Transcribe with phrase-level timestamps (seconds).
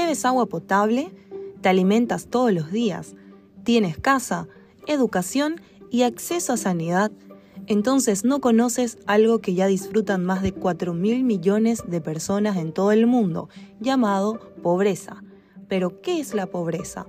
[0.00, 1.10] ¿Bebes agua potable?
[1.60, 3.16] ¿Te alimentas todos los días?
[3.64, 4.46] ¿Tienes casa,
[4.86, 5.60] educación
[5.90, 7.10] y acceso a sanidad?
[7.66, 12.72] Entonces no conoces algo que ya disfrutan más de 4 mil millones de personas en
[12.72, 13.48] todo el mundo,
[13.80, 15.24] llamado pobreza.
[15.66, 17.08] Pero, ¿qué es la pobreza?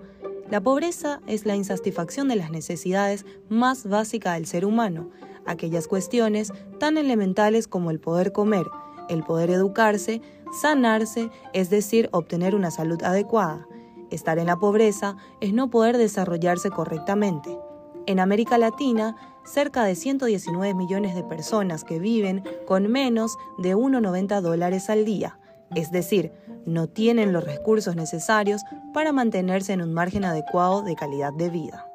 [0.50, 5.12] La pobreza es la insatisfacción de las necesidades más básicas del ser humano,
[5.46, 8.66] aquellas cuestiones tan elementales como el poder comer,
[9.10, 10.22] el poder educarse,
[10.62, 13.68] sanarse, es decir, obtener una salud adecuada.
[14.12, 17.58] Estar en la pobreza es no poder desarrollarse correctamente.
[18.06, 24.42] En América Latina, cerca de 119 millones de personas que viven con menos de 1,90
[24.42, 25.40] dólares al día,
[25.76, 26.32] es decir,
[26.66, 31.89] no tienen los recursos necesarios para mantenerse en un margen adecuado de calidad de vida.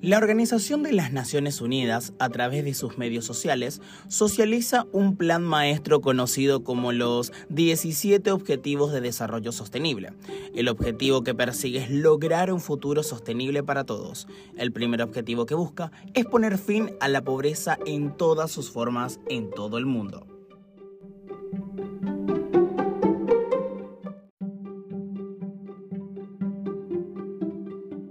[0.00, 5.42] La Organización de las Naciones Unidas, a través de sus medios sociales, socializa un plan
[5.42, 10.12] maestro conocido como los 17 Objetivos de Desarrollo Sostenible.
[10.54, 14.28] El objetivo que persigue es lograr un futuro sostenible para todos.
[14.56, 19.18] El primer objetivo que busca es poner fin a la pobreza en todas sus formas
[19.28, 20.37] en todo el mundo.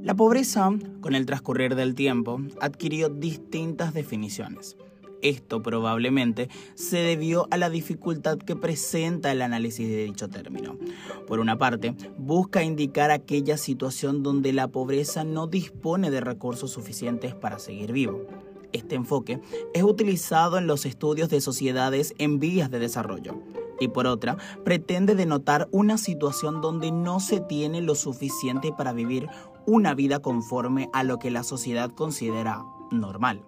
[0.08, 4.77] La pobreza, con el transcurrir del tiempo, adquirió distintas definiciones.
[5.22, 10.78] Esto probablemente se debió a la dificultad que presenta el análisis de dicho término.
[11.28, 17.35] Por una parte, busca indicar aquella situación donde la pobreza no dispone de recursos suficientes
[17.35, 18.25] para seguir vivo.
[18.72, 19.41] Este enfoque
[19.73, 23.44] es utilizado en los estudios de sociedades en vías de desarrollo
[23.80, 29.28] y por otra, pretende denotar una situación donde no se tiene lo suficiente para vivir
[29.66, 33.44] una vida conforme a lo que la sociedad considera normal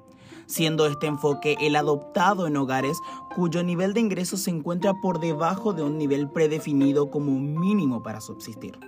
[0.49, 2.99] siendo este enfoque el adoptado en hogares
[3.35, 8.19] cuyo nivel de ingresos se encuentra por debajo de un nivel predefinido como mínimo para
[8.19, 8.79] subsistir.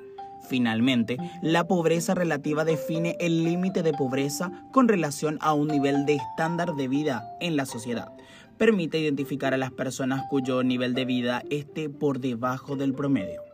[0.48, 6.16] Finalmente, la pobreza relativa define el límite de pobreza con relación a un nivel de
[6.16, 8.12] estándar de vida en la sociedad.
[8.58, 13.51] Permite identificar a las personas cuyo nivel de vida esté por debajo del promedio.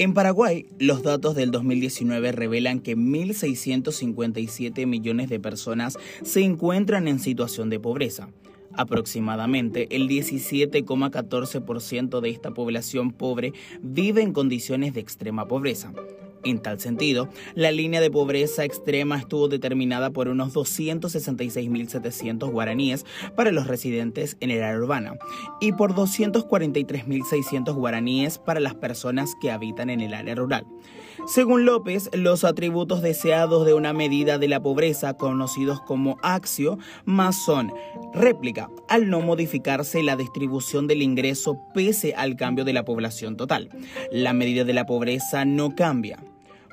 [0.00, 7.18] En Paraguay, los datos del 2019 revelan que 1.657 millones de personas se encuentran en
[7.18, 8.30] situación de pobreza.
[8.72, 13.52] Aproximadamente el 17,14% de esta población pobre
[13.82, 15.92] vive en condiciones de extrema pobreza.
[16.42, 23.04] En tal sentido, la línea de pobreza extrema estuvo determinada por unos 266.700 guaraníes
[23.36, 25.18] para los residentes en el área urbana
[25.60, 30.64] y por 243.600 guaraníes para las personas que habitan en el área rural.
[31.26, 37.44] Según López, los atributos deseados de una medida de la pobreza, conocidos como axio, más
[37.44, 37.72] son
[38.14, 43.68] réplica, al no modificarse la distribución del ingreso pese al cambio de la población total.
[44.10, 46.18] La medida de la pobreza no cambia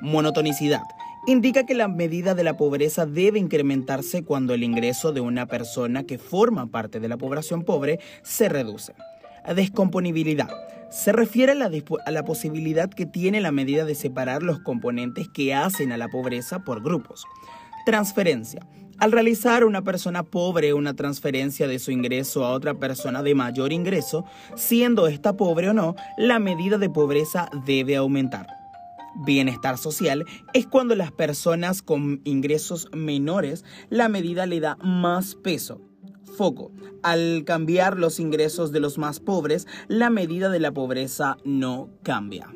[0.00, 0.82] monotonicidad.
[1.26, 6.04] Indica que la medida de la pobreza debe incrementarse cuando el ingreso de una persona
[6.04, 8.94] que forma parte de la población pobre se reduce.
[9.54, 10.48] Descomponibilidad.
[10.90, 15.92] Se refiere a la, posibilidad que tiene la medida de separar los componentes que hacen
[15.92, 17.26] a la pobreza por grupos.
[17.84, 18.66] Transferencia.
[18.98, 23.72] Al realizar una persona pobre una transferencia de su ingreso a otra persona de mayor
[23.72, 24.24] ingreso,
[24.56, 28.57] siendo esta pobre o no, la medida de pobreza debe aumentar.
[29.24, 30.24] Bienestar social
[30.54, 35.80] es cuando las personas con ingresos menores la medida le da más peso.
[36.36, 36.70] Foco.
[37.02, 42.54] Al cambiar los ingresos de los más pobres, la medida de la pobreza no cambia.